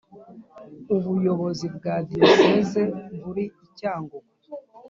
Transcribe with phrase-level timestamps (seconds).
[0.95, 2.81] ubuyobozi bwa Diyosezi
[3.21, 4.31] buri iCyangugu